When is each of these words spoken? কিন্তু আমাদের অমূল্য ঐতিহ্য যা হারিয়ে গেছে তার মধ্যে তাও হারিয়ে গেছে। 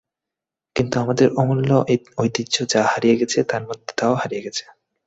কিন্তু 0.75 0.95
আমাদের 0.99 1.27
অমূল্য 1.35 1.69
ঐতিহ্য 2.17 2.55
যা 2.69 2.81
হারিয়ে 2.91 3.19
গেছে 3.21 3.39
তার 3.49 3.63
মধ্যে 3.69 3.91
তাও 3.97 4.13
হারিয়ে 4.15 4.45
গেছে। 4.45 4.63